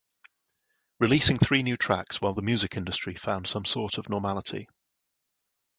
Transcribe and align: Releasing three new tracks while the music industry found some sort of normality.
Releasing 0.99 1.37
three 1.37 1.61
new 1.61 1.77
tracks 1.77 2.19
while 2.19 2.33
the 2.33 2.41
music 2.41 2.75
industry 2.75 3.13
found 3.13 3.45
some 3.45 3.65
sort 3.65 3.99
of 3.99 4.09
normality. 4.09 4.67